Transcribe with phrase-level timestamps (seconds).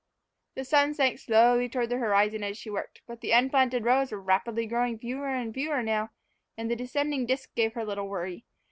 [0.55, 3.01] The sun sank slowly toward the horizon as she worked.
[3.05, 6.09] But the unplanted rows were rapidly growing fewer and fewer now,
[6.57, 8.43] and the descending disk gave her little worry.